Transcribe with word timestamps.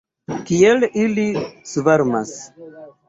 Kiel 0.45 0.87
ili 1.03 1.25
svarmas! 1.73 2.33